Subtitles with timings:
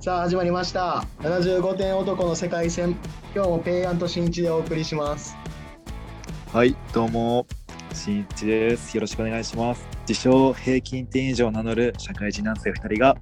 [0.00, 2.96] さあ始まりました75点男の世界戦
[3.34, 5.36] 今日もペイアント新一でお送りします
[6.52, 7.46] はい、どうも、
[7.92, 8.94] しんいちです。
[8.94, 9.86] よろしくお願いします。
[10.08, 13.16] 自称平均点以上を名乗る社会人男性2人が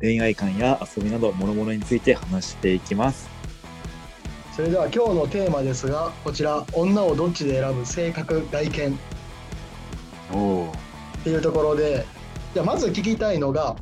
[0.00, 3.28] 恋愛観や遊びなど諸々について話していきます。
[4.54, 8.96] それでは今日のテーマですがこちら女をどっちで選ぶ性格外見っ
[10.32, 10.72] おお。
[11.24, 12.04] ていうところで
[12.54, 13.76] じゃあまず聞きたいのが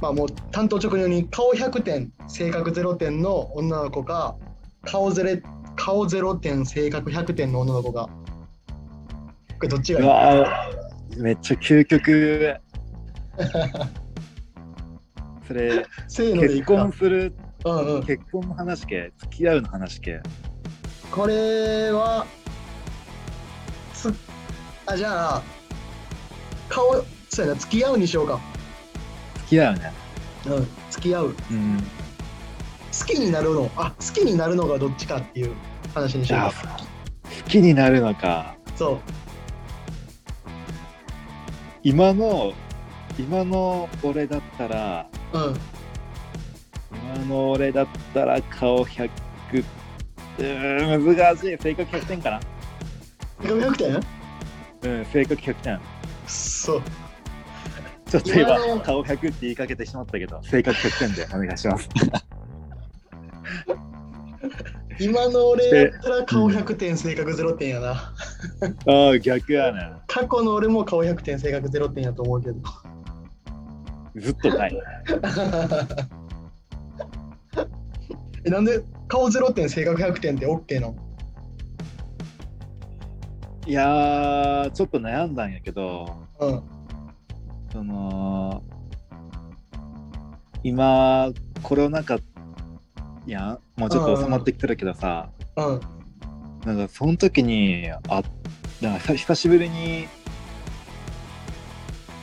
[0.00, 4.36] まあもう担当直入に顔100点性格0点の女の子か
[4.82, 5.42] 顔ゼレ
[5.74, 8.08] 顔0点性格100点の女の子が。
[9.58, 10.02] これどっちがう
[11.12, 12.54] いいめっちゃ究極。
[15.46, 17.32] それ、せーのでい結婚する、
[17.64, 18.02] うんうん。
[18.04, 20.20] 結婚の話系、付き合うの話系？
[21.10, 22.26] これは
[23.94, 24.12] つ
[24.86, 25.42] あじゃあ
[26.68, 28.40] 顔そうやな付き合うにしようか。
[28.52, 28.55] 付
[29.48, 29.92] き合うね。
[30.46, 31.34] うん付き合う。
[31.50, 31.82] うん。
[32.98, 35.54] 好きになるのあ好きになるのがどっちかっていう
[35.94, 36.40] 話にしよう。
[36.40, 36.52] か
[37.24, 37.60] 好き。
[37.60, 38.56] になるのか。
[38.74, 38.98] そう。
[41.82, 42.52] 今の、
[43.18, 45.56] 今の俺だったら、うん。
[47.16, 49.10] 今の俺だったら顔100
[50.38, 51.58] うーん難しい。
[51.58, 52.40] 性格100点かな。
[53.40, 54.00] 100点？
[54.82, 55.80] うん性格100点。
[56.26, 56.82] そう
[58.08, 60.40] ちょっと今顔100って言いかけてしまったけど。
[60.44, 61.88] 性格100点でお願いします。
[64.98, 67.90] 今の俺やったら顔100点性格0点やな。
[68.86, 72.60] ああ逆やね過去の俺も顔100点性格0点やと思うけど。
[74.14, 74.76] ずっとない。
[78.44, 80.96] えなんで顔0点性格100点って OK なの？
[83.66, 86.08] いやーちょっと悩んだんやけど。
[86.38, 86.75] うん
[87.76, 88.62] その
[90.62, 91.30] 今
[91.62, 92.18] コロナ禍
[93.26, 95.80] やんもうちょっと収まってきてるけどさ、うん。
[96.64, 98.22] なんかその時にあ
[98.80, 100.08] なんか久しぶりに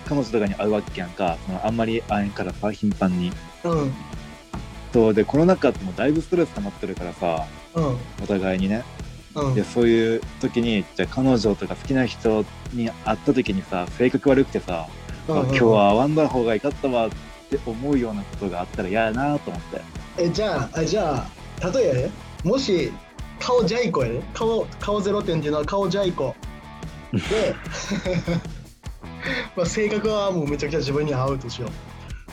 [0.07, 1.37] 彼女とかに会うわけやんか。
[1.45, 3.31] そのあんまり会えんからさ頻繁に。
[3.63, 3.93] うん。
[4.91, 7.45] そうでコロナ禍ってもうだいぶストレス溜まってるからさ
[7.75, 7.97] うん。
[8.23, 8.83] お互いにね。
[9.35, 9.53] うん。
[9.53, 14.87] でそういう時にじゃあ彼女とか好きな人に会った時にさ性格悪くてさ、
[15.27, 17.09] 今日は会わんだ方がいかったわっ
[17.49, 19.81] て思うようなことがあったら嫌やなと思って。
[20.17, 21.25] えじゃああじゃ
[21.61, 21.87] あ例え。
[21.87, 22.11] やで
[22.43, 22.91] もし
[23.39, 24.21] 顔ジャイコやで。
[24.33, 26.35] 顔顔ゼロ点っていうのは顔ジャイコ。
[27.13, 27.19] で
[29.55, 31.71] まあ性格はもうめちゃくちゃ自分に合うとしよう。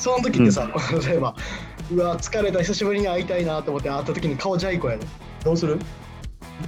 [0.01, 0.67] その時ってさ、
[1.07, 1.35] 例えば
[1.93, 5.07] うわ疲れた久しぶりに会いたいなと思って会った時に顔ジャイコやで。
[5.45, 5.79] どうする？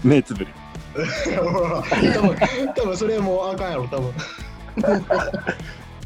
[0.05, 0.49] 目つぶる。
[1.34, 2.37] 多分
[2.77, 4.12] 多分それもうあかんやろ多分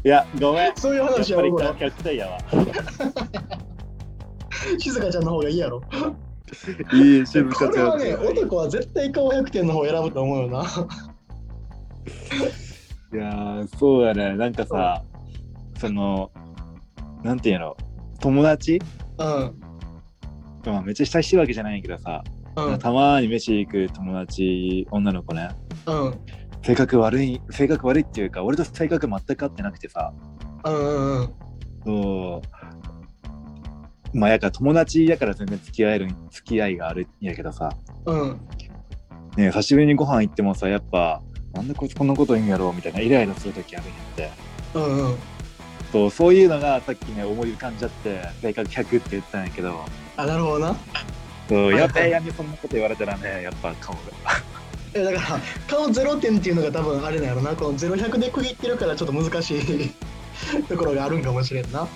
[0.07, 0.75] いやごめん。
[0.77, 2.37] そういうやっぱり話やろこれ100点やわ。
[4.79, 5.81] 静香ちゃんの方がいいやろ。
[6.93, 7.99] いい静こ香ちゃん。
[7.99, 10.63] れはね男は絶対顔100点の方を選ぶと思うよな。
[13.13, 14.37] いやーそうやね。
[14.37, 15.03] なんかさ
[15.77, 16.31] その
[17.21, 17.75] なんていうの？
[18.21, 18.81] 友達、
[19.17, 19.25] うん。
[20.65, 22.23] まあ、めっちゃ親しいわけじゃないけどさ、
[22.55, 22.79] うん。
[22.79, 25.49] たまに飯行く友達女の子ね。
[25.85, 26.15] うん
[26.67, 30.11] 性格悪い性格悪いっていうか俺と性格全く合ってなくてさ。
[30.65, 31.33] うんうんうん。
[31.85, 32.41] そ
[34.13, 34.17] う。
[34.17, 37.69] まあやから友達やから全然付き合える付き合いがあるんやけどさ。
[38.05, 38.41] うん。
[39.37, 41.21] ね久しぶりにご飯行ってもさやっぱ
[41.53, 44.31] なんでこいつこんなこと言うんやろうみたいなイライラする時あるんやって。
[44.73, 45.17] うんうん。
[45.93, 49.85] そうそういうのがさっきね思い浮かんじゃって性格100って言ったんやけど。
[50.17, 50.75] あなるほどな。
[51.47, 54.01] そうはいやっぱやにそんなこと言われたらねやっぱ顔が
[54.93, 57.55] えだから顔0点っていうのが多分あれなんやろな。
[57.55, 59.91] この0100で区切ってるからちょっと難しい
[60.67, 61.87] ところがあるんかもしれんな。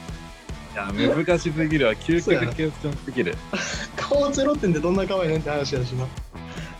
[0.73, 1.93] いや難しすぎるわ。
[1.93, 3.35] 究極クエスチョンすぎる。
[3.95, 6.05] 顔0点ってどんな顔やねんって話やしな。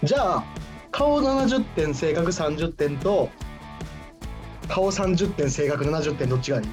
[0.04, 0.44] じゃあ
[0.92, 3.30] 顔70点性格30点と
[4.68, 6.66] 顔30点性格70点どっちがいい？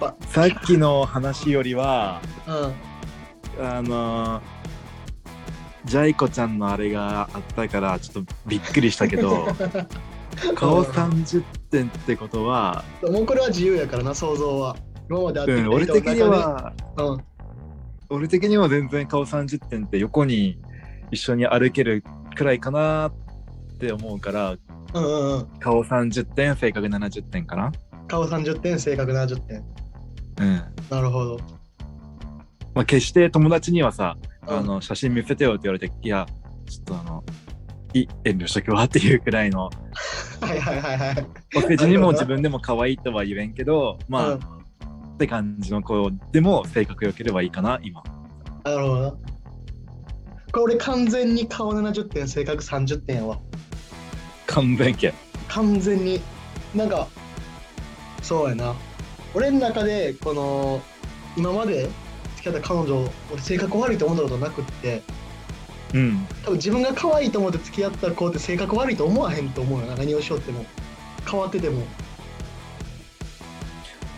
[0.00, 2.72] やっさっきの話よりはぱ
[3.60, 4.42] あの
[5.84, 9.46] ジャイコちゃんのあれがあったからちょっとびっくりしたけど
[10.54, 14.76] 顔30点ってことは、うんもうこれは自由やからな想像は。
[15.08, 17.24] 今まで会ってうん、俺的にはうん。
[18.08, 20.58] 俺的には全然顔30点って横に
[21.10, 22.02] 一緒に歩ける
[22.34, 23.12] くらいかなっ
[23.78, 24.56] て思うから
[24.94, 25.46] うんうんうん。
[25.60, 27.72] 顔30点性格70点かな。
[28.08, 29.64] 顔30点性格70点。
[30.40, 30.62] うん。
[30.90, 31.38] なるほど。
[32.74, 36.26] まあ決して友達にはさうんあの写真見せてよって言われていや
[36.68, 37.24] ちょっとあの
[37.92, 39.70] い遠慮しとくわっていうくらいの
[40.40, 41.26] はいはいはいはい
[41.56, 44.40] お世辞にも自分でも可愛いとは言えんけどまあ、うん
[45.14, 48.02] って感じの子でも性格良ければいいかな今
[48.64, 49.10] なるほどな。
[49.10, 49.18] こ
[50.58, 53.38] れ俺完全に顔70点、性格30点やわ。
[54.46, 55.12] 完全系
[55.48, 56.20] 完全に。
[56.74, 57.06] なんか、
[58.22, 58.74] そうやな。
[59.34, 60.80] 俺の中で、この、
[61.36, 61.92] 今まで付
[62.44, 65.02] き合った彼女、俺性格悪いと思ったことなくって、
[65.94, 69.94] うん多分自分が可愛いと思って付き合った子って性格悪いと思わへんと思うよな。
[69.96, 70.64] 何をしようっても。
[71.30, 71.82] 変わってても。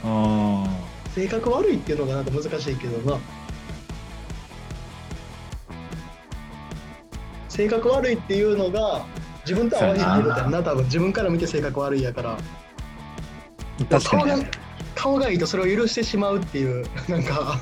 [0.04, 0.66] あ
[1.14, 3.20] 性格悪いっていうのがなんか難しいけどな。
[7.48, 9.04] 性格悪いっていうのが
[9.46, 14.50] 自分と合わへんってことな多分自分から見て性格悪いやからー確かに顔がね
[14.94, 17.58] 顔がいいとそれを許してしまうっていうなんか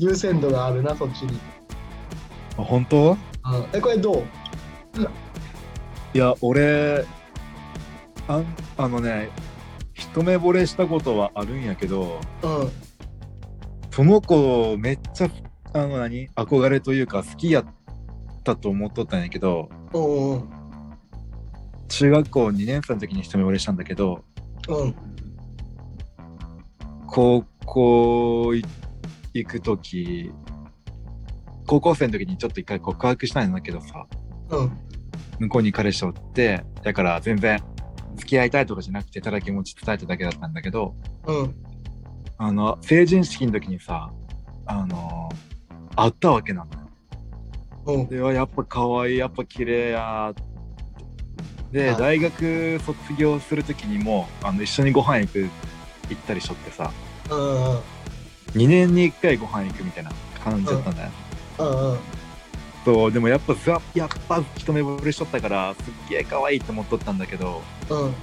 [0.00, 1.38] 優先度があるなそっちに、
[2.56, 3.12] あ本当？
[3.12, 3.18] うん、
[3.74, 4.22] えこれどう？
[6.14, 7.04] いや俺
[8.26, 8.46] あん
[8.78, 9.28] あのね
[9.92, 12.70] 一目惚れしたことはあるんやけどうん。
[13.90, 15.28] その子めっちゃ
[15.74, 16.30] あの何？
[16.30, 17.64] 憧れというか好きやっ
[18.42, 19.68] たと思っとったんやけど
[21.88, 24.24] 中学校2年生の時に一目惚れしたんだけど
[24.66, 24.94] うん。
[27.06, 28.64] 高校い
[29.34, 30.32] 行く時
[31.66, 34.06] 高校生の時にちょっと一回告白したんだけどさ
[34.50, 34.72] うん。
[35.38, 37.62] 向こうに彼氏おってだから全然
[38.16, 40.94] 付き合いたいとかじゃなくてただ気持ち伝えただけだったんだけど
[41.26, 41.54] うん。
[42.38, 44.10] あの成人式の時にさ
[44.66, 45.28] あの
[45.96, 46.66] 会ったわけな
[47.86, 48.08] のうん。
[48.08, 50.32] ではやっぱ可愛いやっぱ綺麗や。
[51.70, 51.98] ではい。
[51.98, 55.48] 大学卒業する時にもあの一緒にご飯行く
[56.08, 56.92] 行ったりしとってさ
[58.54, 60.12] 2年に1回ご飯行くみたいな
[60.42, 61.10] 感じだったんだよ、
[61.58, 61.98] うんうん。
[62.84, 68.14] そうでもやっぱさやっぱ一目惚れしとったからすっげえ可愛いって思っとったんだけどうん。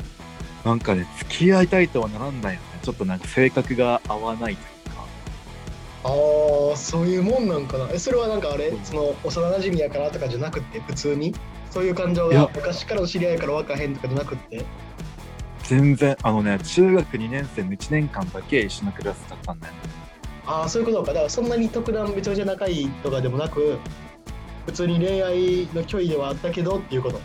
[0.66, 2.62] なんかね付き合いたいとはならんだよね。
[2.82, 5.04] ちょっとなんか性格が合わないというか。
[6.04, 6.10] あ
[6.74, 7.88] あそういうもんなんかな。
[7.94, 8.68] えそれはなんかあれ？
[8.68, 8.82] う。
[8.82, 11.34] んその幼馴染やからとかじゃなくて普通に？
[11.70, 14.66] そういう感情が昔からの知り合いから分かへんとかじゃなくって？
[15.64, 19.74] 全然あのね中学2年生の1年間だけ一緒のクラスだったんだよ
[20.48, 21.08] ああそういうことか。
[21.08, 23.78] だからそんなに特段めちゃめちゃ仲いいとかでもなく
[24.66, 27.20] 普通に恋愛の距離ではあったけどっていうこと。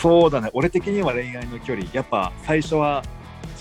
[0.00, 0.50] そうだね。
[0.52, 3.02] 俺的には恋愛の距離やっぱ最初は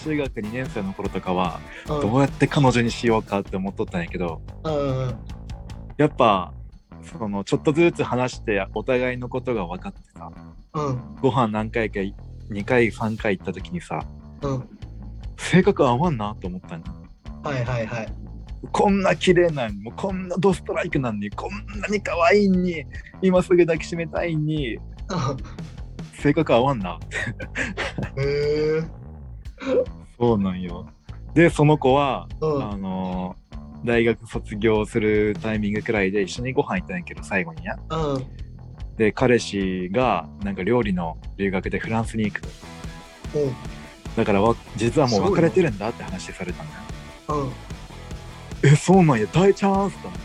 [0.04, 1.60] 中学2年生の頃とかは
[1.90, 2.02] うん。
[2.02, 5.16] どうやって彼女にしようかって思っとったんやけどうんうん。
[5.98, 6.54] やっぱ
[7.04, 10.32] そのちょっとずつ話してお互いのことが分かってさ
[10.74, 11.16] うん。
[11.22, 14.04] ご飯何回か2回3回行った時にさ
[14.42, 14.70] うん。
[15.38, 16.84] 性格合わんなと思ったん
[17.46, 18.08] はいはいはい。
[18.72, 22.84] こんな綺麗なんにもうこんなドストライクなんにこんなに可愛いに
[23.22, 24.80] 今すぐ抱きしめたいに
[26.20, 27.00] 性格合わんな。
[28.18, 28.82] へえ
[30.18, 30.88] そうなんよ。
[31.36, 32.72] でその子はうん。
[32.72, 33.36] あの
[33.84, 38.26] 大学卒業するタイミングくらいで一緒にご飯行ったんやけど最後にねうん。
[38.98, 42.42] で彼氏がなんか料理の留学でフランスに行く。
[42.42, 42.48] と
[43.36, 43.54] うん。
[44.16, 46.85] だからわ実はもう別れてるんだって話されたんだよ
[47.30, 47.52] うん。
[48.64, 49.28] えそうなんや。
[49.28, 50.20] 大チャンスと思っ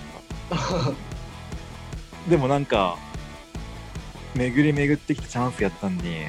[2.27, 2.97] たでもなんか
[4.35, 6.25] 巡り巡ってきたチャンスやったんに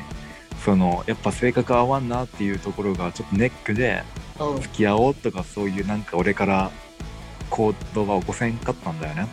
[0.64, 4.04] そのやっぱ性格合わんなっていうところがちょっとネックで
[4.40, 4.62] うん。
[4.62, 6.72] 付き合おうとかそういうなんか俺から
[7.50, 9.28] 行動が起こせんかったんだよね。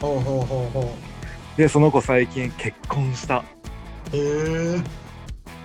[0.00, 0.94] ほうほうほうほ
[1.56, 3.44] でその子最近結婚した。
[4.12, 4.82] うへえ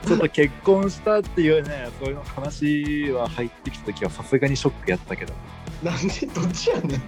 [0.05, 5.33] ちょっと結婚したっていうねそういう話は入ってきた時はさすがにショックやったけど。
[5.81, 7.01] なんでどっちやねん。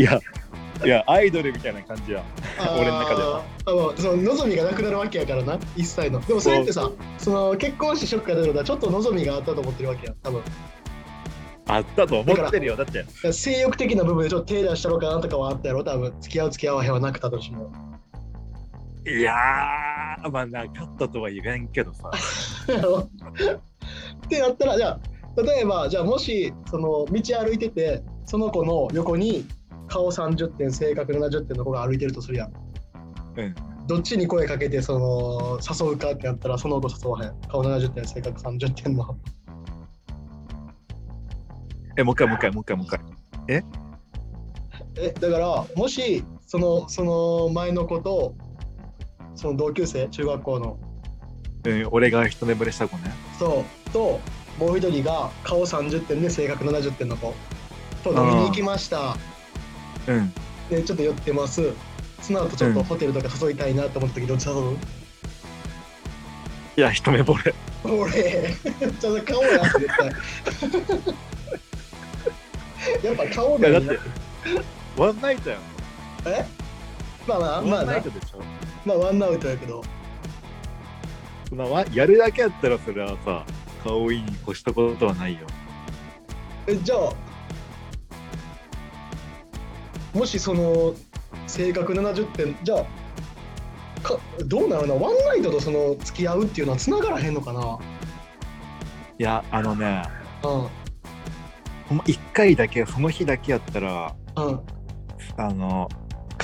[0.00, 0.20] いや
[0.84, 2.22] いやアイドルみたいな感じや。
[2.76, 3.42] 俺の中では。
[3.66, 6.20] あのその望みがなくなるわけやからな一切の。
[6.20, 10.42] でもそれってさその結婚してショックが出るのはちょっと望みがあったと思ってるわけや多分。
[11.68, 13.32] あったと思ってるよだって。
[13.32, 16.14] 性欲的な部分でちょっと手出したろうかなとかはあったやろ多分。
[16.20, 17.72] 付き合う付き合わへんはなくたとしても
[19.06, 22.10] いやーまあなかったとは言えんけどさ。
[24.26, 25.00] ってなったらじゃあ
[25.40, 29.46] 例えばじゃあもしその道歩いててその子の横に
[29.86, 32.52] 顔30点性格70点の子が歩いてるとするやん。
[33.36, 33.54] うん。
[33.86, 37.40] どっちに声かけてその誘うかってなったらその子誘わへん。
[37.48, 39.16] 顔70点性格30点の。
[41.96, 43.00] えもう一回もう一回もう一回もう一回。
[43.48, 43.62] え
[45.20, 48.34] だからもしそのその前の子と
[49.36, 50.78] その同級生中学校の。
[51.64, 53.12] うん俺が一目惚れした子ね。
[53.38, 53.90] そう。
[53.90, 54.20] と
[54.58, 57.34] もう一人が顔30点で性格70点の子。
[58.04, 59.16] と飲みに行きました。
[60.06, 60.32] うん。
[60.70, 61.72] でちょっと寄ってます。
[62.22, 62.84] その後ちょっとうん。
[62.86, 64.76] ホテルとか誘いたいなと思った時どっち誘う、
[66.76, 67.54] いや一目惚れ。
[67.84, 68.54] 俺、
[69.00, 70.12] ちょっと顔やん、絶対。
[73.04, 74.00] やっぱ顔だよいやだって
[74.96, 75.60] ワンナイトやん。
[77.26, 77.84] まあまあ、まあな。
[77.84, 78.42] ワンナイト、でしょ
[78.86, 79.82] まあワンアウトやけど。
[81.52, 83.44] まあわやるだけやったらそれはさ
[83.84, 85.46] 顔いいに越したことはないよ
[86.66, 87.12] え、じゃあ、
[90.12, 90.94] もしその、
[91.46, 97.78] 性格70点、じゃあ、かどうなるな、ワンナイトとその付き合うっていうのは繋がらへんのかな？
[99.18, 100.02] いやあのね
[100.42, 100.68] うん、ほ
[101.94, 104.60] んま1回だけその日だけやったらうん。
[105.38, 105.88] あの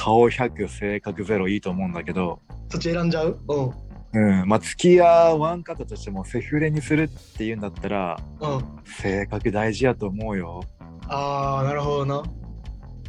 [0.05, 2.41] 顔100性格0いいと思うんだけど
[2.71, 3.39] そっち選んじゃう？
[3.49, 3.71] うん。
[4.15, 5.05] うんまあ付き合
[5.37, 8.65] わんかったとしてもセフレにするっていうんだったらうん。
[8.85, 10.61] 性格大事やと思うよ
[11.09, 12.23] ああ、なるほどな。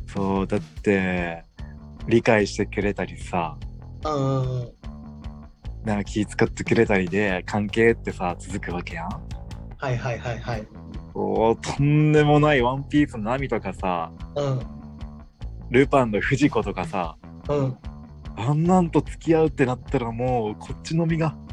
[0.07, 1.43] そうだって
[2.07, 3.57] 理解してくれたりさ
[4.05, 4.71] うん。
[5.83, 9.09] なんか気遣ってくれたりで関係ってさ続くわけやん
[9.77, 10.67] はいはいはいはい。
[11.15, 14.83] おーとんでもないワンピースのナミとかさうん。
[15.74, 17.18] ルパンの藤子とかさ
[17.50, 17.75] うん。
[18.36, 21.36] あんなんと付き合うってなったらもうこっちの身が。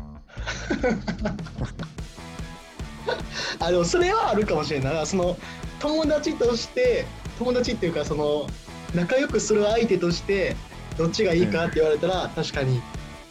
[3.58, 5.06] あでもそれはあるかもしれないな。
[5.06, 5.38] その
[5.78, 7.06] 友達として
[7.38, 8.46] 友達っていうかその
[8.94, 10.54] 仲良くする相手として
[10.98, 12.82] どっちがいいかって言われたら、確かに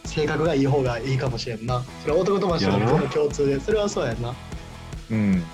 [0.04, 1.84] 性格がいい方がいいかもしれんな。
[2.02, 4.34] それは男友達との共通でそれはそうやんな。
[5.10, 5.44] うん。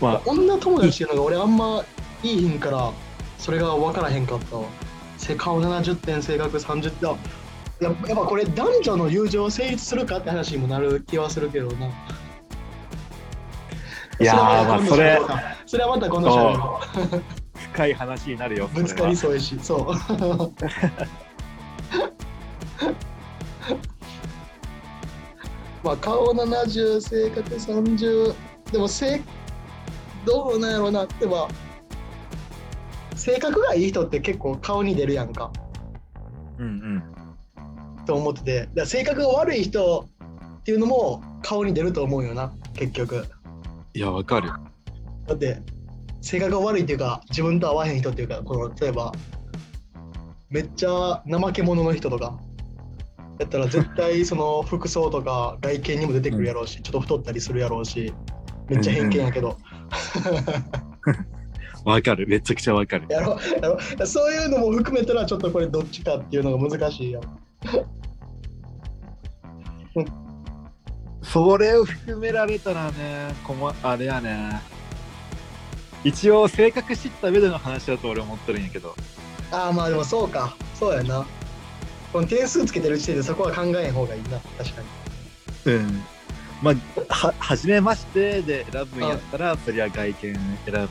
[0.00, 0.22] まあ。
[0.26, 1.84] 女友達っていうのが俺あんま
[2.22, 2.92] いいんから
[3.40, 4.66] それが分からへんかったわ。
[5.16, 7.10] せ顔70点性格30点。
[7.10, 7.16] あ
[7.82, 11.86] やっぱこれ男女の友情成立するかって話にもなる気はするけどな。
[14.20, 15.18] いやーまあそれ
[15.64, 16.80] それはまた今度しゃべろ
[17.16, 17.22] う。
[17.72, 19.94] 深い話になるよ ぶつかりそうやし、そう。
[25.82, 28.34] まあ顔70、性格30、
[28.72, 29.22] でも性、
[30.26, 31.04] どうなんやろうな。
[31.04, 31.48] ってば、
[33.20, 35.52] 性格がいい人って結構顔に出るやんか。
[36.58, 37.02] うんうん
[38.06, 40.08] と思ってて、だから性格が悪い人
[40.60, 43.26] っていうのも顔に出ると思うよな、結局。
[43.92, 44.48] いやわかる。
[45.26, 45.60] だって
[46.22, 49.12] 性格が悪いっていうか自分と合わへん人っていうかこの例えば
[50.48, 52.38] めっちゃ怠け者の人とか
[53.38, 58.14] やったら絶対 その服装とか外見にも出てくるやろうし、ちょっと太ったりするやろうし
[58.68, 59.58] めっちゃ偏見やけど、
[61.84, 62.26] わかる。
[62.28, 63.06] めちゃくちゃわかる。
[63.08, 67.22] やろやろそういうのも含めたらちょっとこれどっちかっていうのが難しいやん
[71.22, 74.60] それを含められたらねこまあれやね。
[76.02, 78.96] 一応性格知った上での話だと俺思ってるんやけど。
[79.52, 80.56] ああまあでもそうか。
[80.74, 81.26] そうやな。
[82.12, 84.40] この点数つけてる時点でそこは考えん方がいいな。
[84.58, 84.82] 確か
[85.66, 85.72] に。
[85.72, 86.02] うん。
[86.62, 90.90] まあは初めましてで選ぶんやったらそりゃ外見選ぶよね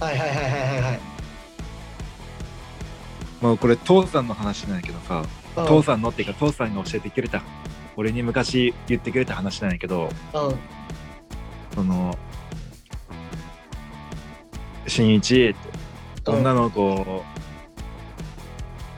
[0.00, 1.00] はいはいはいはいはいはい。
[3.42, 5.22] まあこれ父さんの話なんやけどさ。
[5.56, 5.66] うん。
[5.66, 7.42] 父さんのっていうか父さんが教えてくれた
[7.96, 10.08] 俺に昔言ってくれた話なんやけど。
[10.34, 10.54] うん。
[11.74, 12.16] その
[14.86, 17.24] 新一って女の子を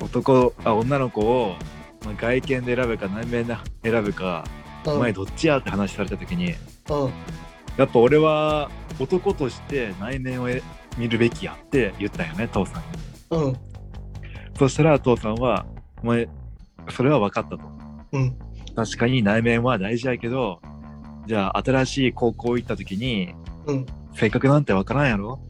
[0.00, 1.56] 男あ女の子を、
[2.04, 4.44] まあ、外見で選ぶか内面で選ぶか、
[4.86, 4.92] うん。
[4.94, 6.54] お前どっちやって話された時に。
[6.90, 7.12] うん。
[7.76, 10.62] やっぱ俺は男として内面をえ
[10.98, 13.44] 見るべきやって言ったよね父さんに。
[13.44, 13.56] うん。
[14.58, 15.66] そしたら父さんは
[16.02, 16.28] お前
[16.90, 17.60] それは分かったと。
[18.12, 18.36] うん。
[18.74, 20.60] 確かに内面は大事やけど
[21.26, 23.34] じゃあ新しい高校行った時に
[23.66, 23.86] うん。
[24.14, 25.40] 性格なんて分からんやろ？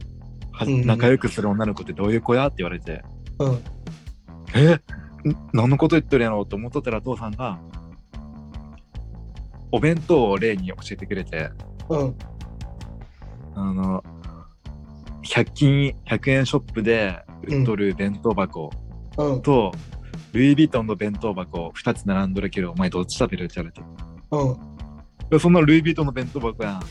[0.51, 0.73] はうん。
[0.73, 3.03] うん仲良くする女の子ってどういう子やって言われて。
[3.39, 3.59] うん。
[4.55, 4.75] え？
[4.75, 4.81] ん
[5.53, 7.59] 何のこと言ってるんやろうと思っとったら父さんが
[9.71, 11.49] お弁当を例に教えてくれて。
[11.89, 12.15] うん。
[13.55, 14.03] あの
[15.23, 18.71] 100均100円ショップで売っとる弁当箱
[19.17, 19.41] うん。
[19.41, 19.71] と、
[20.33, 23.81] ルイ・ヴィトンの弁当箱2つ並んどるけどお前どっち食べるって言われて。
[24.31, 25.29] うん。
[25.29, 26.83] でそんなルイ・ヴィトンの弁当箱やん。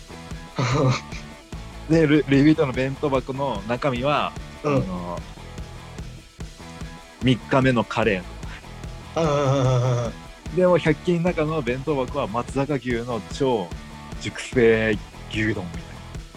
[1.92, 4.76] でルルイ・ヴィトンの弁当箱の中身は、うん。
[4.76, 5.18] あの
[7.22, 10.56] 3日目のカレーうん。
[10.56, 13.66] でも100均の中の弁当箱は松坂牛の超
[14.20, 14.96] 熟成
[15.30, 15.91] 牛丼みたい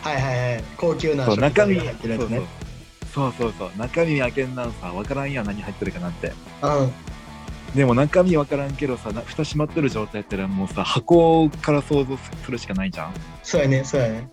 [0.05, 0.63] はいはいはい。
[0.77, 1.77] 高級ななそう中身。
[1.77, 2.41] が入ってるやつね。
[3.12, 3.71] そうそうそう。
[3.75, 6.31] 中身開けんなんさ分からんやん何入ってるかなんて。
[6.62, 6.93] うん。
[7.75, 13.13] でも中身分からんけどさな蓋閉まってる状態やったらもうさ箱から想像するしかないじゃん。
[13.41, 14.29] そうやねそうやね。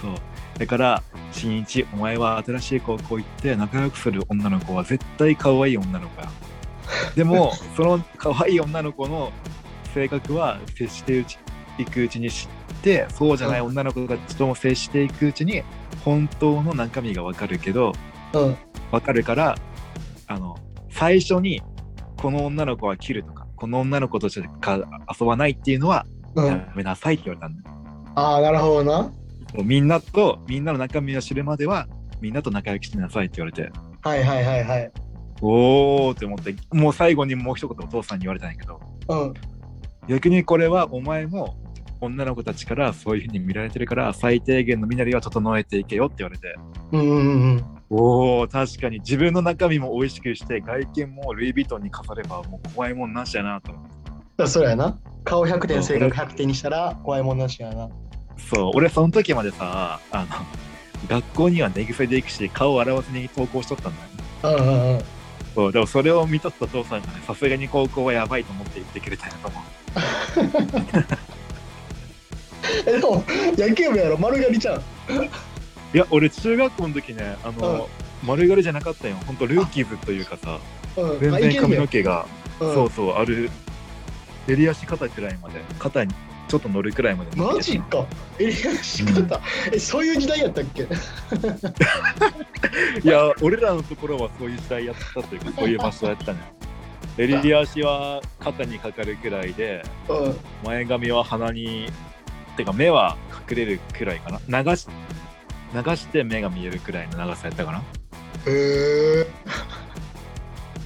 [0.00, 0.14] そう。
[0.58, 6.30] だから新一お前は新しい高校行って仲良くする女の子は絶対可愛い女の子や。
[7.14, 9.32] でもその可愛い女の子の
[9.92, 11.38] 性格は接してうち
[11.76, 12.48] いくうちに知っ
[12.84, 15.62] てそうじゃない女の子たちとも接していくうちに
[16.04, 17.92] 本当の中身が分かるけど
[18.34, 18.56] うん。
[18.92, 19.56] 分かるから
[20.26, 20.56] あの
[20.90, 21.62] 最初に
[22.20, 24.78] この女の子は切るとかこの女の子としか
[25.18, 26.46] 遊ばないっていうのはうん。
[26.46, 27.76] やめなさいって言われたんだよ、
[28.16, 29.02] ああ、なるほどな。
[29.02, 29.12] も
[29.60, 31.86] うみんなとみんなの中身を知るまでは
[32.20, 33.70] みんなと仲良くしなさいって言われて
[34.02, 34.92] はいはいはいはい。
[35.40, 39.34] おーって思ってもう最後にもう一言お父さんに言われたんやけどうん。
[40.08, 41.56] 逆にこれはお前も
[42.04, 46.54] 女の子たちからそういうふうに見られてるから最低限の身なりは整えていけよって言われて
[46.92, 47.20] うんうんう
[47.56, 47.64] ん。
[47.90, 53.94] おお確かに自分の中身も美味しくして外見もルイ・ヴィトンに飾ればもう怖いもんなしやなと思って
[54.36, 54.98] だそうやな。
[55.22, 57.88] 顔100点、性格100点にしたら怖いもんなしやな。
[58.36, 60.26] そう俺その時までさあの
[61.08, 63.94] 学校には寝癖で行くし顔を洗わずに登校しとったん
[64.42, 65.04] だよねうんうんうん。
[65.54, 69.62] そうでもそれを見とった父さんがねさすがに高校はやばいと思って言ってくれたんやと思う
[72.86, 73.24] え、でも、
[73.56, 74.76] 野球部やろ、丸刈りちゃん。
[74.76, 74.80] い
[75.98, 77.88] や俺中学校の時ねあの、
[78.24, 79.16] 丸刈りじゃなかったよ。
[79.26, 80.58] ほんとルーキーズというかさ
[80.96, 81.20] うん。
[81.20, 82.26] 全然髪の毛が
[82.58, 82.74] うん。
[82.74, 83.48] そうそうある
[84.48, 86.12] 襟足肩くらいまで肩に
[86.48, 88.04] ちょっと乗るくらいまでマジか。
[88.40, 89.40] 襟足方、
[89.72, 90.82] え、そういう時代やったっけ？
[93.02, 96.40] いや俺らのところはそういう時代やったというかそういう場所やったね
[97.16, 100.36] 襟足は肩にかかるくらいでうん。
[100.64, 101.86] 前髪は鼻に
[102.56, 103.16] てか目は
[103.48, 104.62] 隠れるくらいかな？
[104.62, 104.86] 流し
[105.74, 107.78] 流して目が見えるくらいの長さやったかな？
[107.78, 107.82] へ
[109.20, 109.26] え。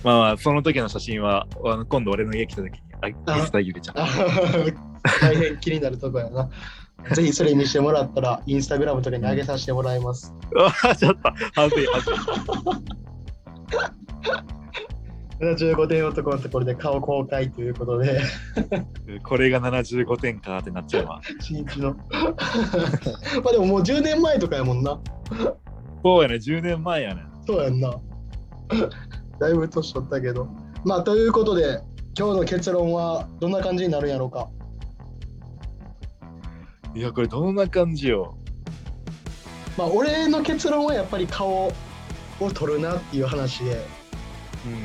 [0.04, 4.06] まあまあその時の写真はあの今度俺の家来た時にあ見せてあげるじゃんあ
[5.20, 6.48] 大変気になるとこやな。
[7.14, 10.34] ぜひそれ見してもらったら、インスタグラムとかに上げさせてもらいます。
[10.84, 12.14] あちょっと恥ずい恥ずい
[15.40, 18.20] 75点男のところで顔公開ということで、
[19.22, 21.20] これが75点かってなっちゃうわ。
[21.40, 21.94] 新一の。
[22.10, 24.98] まあでももう10年前とかやもんな。
[26.02, 27.22] そうやね、10年前やね。
[27.46, 27.94] そうやんな。
[29.38, 30.48] だいぶ年取ったけど。
[30.84, 31.80] まあということで、
[32.18, 34.48] 今日の結論はどんな感じになるんやろうか。
[36.94, 38.36] いや、これどんな感じよ。
[39.76, 41.72] まあ俺の結論はやっぱり顔を
[42.52, 43.97] 取るなっていう話で、
[44.66, 44.78] うんうん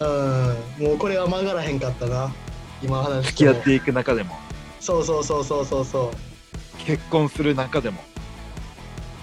[0.00, 0.78] うん。
[0.78, 2.32] うん、もうこれは曲がらへんかったな。
[2.82, 4.36] 今話付き合っていく中でも、
[4.80, 6.84] そうそうそうそうそうそう。
[6.84, 8.02] 結婚する中でも。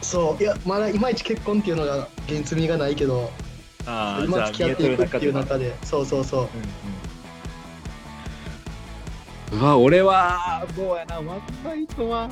[0.03, 3.31] そういやまだいまいち結婚っていうのが現実味がないけど
[3.85, 6.47] あ今付き合っていくっていう中でそうそうそう
[9.53, 12.29] うんうん、うわ、俺は、どうやな、ワンナイトは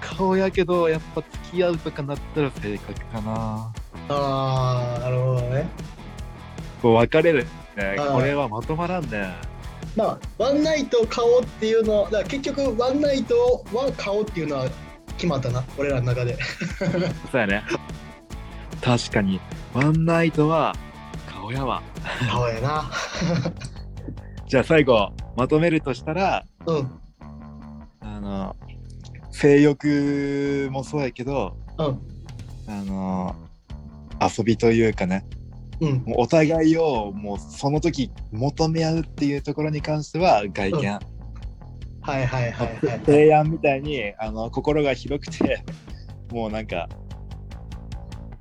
[0.00, 3.72] 顔やけど、やっぱ付き合うとかなったら性格かな。
[4.08, 5.66] ああなるほどね
[6.84, 7.46] こう分かれる
[7.78, 7.96] ね。
[7.96, 9.34] これはまとまらんね。
[9.96, 14.68] まあワンナイト顔っていうのは結局ワンナイトは顔っていうのは
[15.16, 16.36] 決まったな俺らの中で
[17.32, 17.62] そうやね。
[18.82, 19.40] 確かに、
[19.72, 20.76] ワンナイトは
[21.26, 21.82] 顔やわ。
[22.30, 22.90] 顔やな
[24.46, 26.90] じゃあ最後、まとめるとしたら、うん
[28.00, 28.56] あの、
[29.30, 32.00] 性欲もそうやけど、うん
[32.68, 33.34] あの、
[34.20, 35.24] 遊びというかね、
[35.80, 35.92] うん。
[36.06, 41.14] もうお互いをもうその時求め合うっていうところに関しては外見、はい
[42.04, 45.64] はいはいはい提案みたいにあの心が広くて
[46.30, 46.86] もうなんか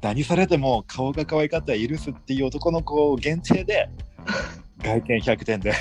[0.02, 3.89] 何されても顔が可愛かったら許すっていう男の子限定で
[4.84, 5.74] 外見100点で。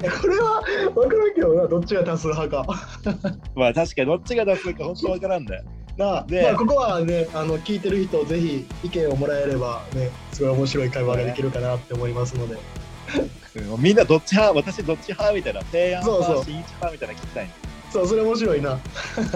[0.00, 0.62] これは
[0.94, 2.66] 分からんけどなどっちが多数派か。
[3.54, 5.64] まあ確かにどっちが出すか本当わからんだよ
[6.00, 12.54] なあでまあここはねあの聞いてる人ぜひ意見をもらえればねすごい面白い会話ができるかなって思いますので。
[12.54, 14.56] う んみんなどっち派？
[14.56, 15.60] 私どっち派みたいな。
[15.64, 16.22] 提案そう。
[16.22, 17.50] そう派新一派みたいなの聞きたいの
[17.92, 18.78] そうそれ面白いな。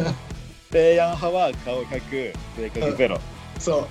[0.72, 3.20] 提案派は顔100性格ゼロ。
[3.58, 3.86] そ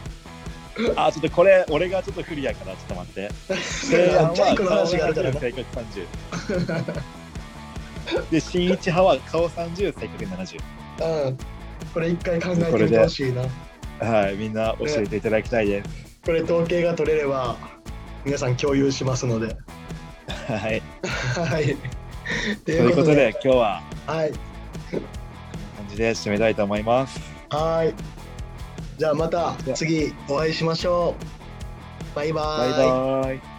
[0.80, 0.94] う。
[0.96, 3.30] あちょっとこれ俺がちょっと不利やからちょっと待って。
[3.54, 5.62] 提案ジャイクのは顔話があるから70な性格
[6.80, 7.04] 30
[8.32, 10.60] で新一派は顔30性格70
[11.28, 11.38] うん
[11.94, 13.44] これ一回考えてみてほしいな。
[14.00, 15.90] はいみんな教えていただきたいです。
[16.26, 17.56] これ統計が取れれば
[18.26, 19.56] 皆さん共有しますので。
[20.48, 20.82] はい。
[21.50, 21.76] はい。
[22.58, 24.32] とということで今日ははい。
[24.32, 25.02] 感
[25.90, 27.20] じで締めたいと思います。
[27.50, 27.94] はい。
[28.98, 32.16] じゃあまた次お会いしましょう。
[32.16, 33.53] バイババイバイ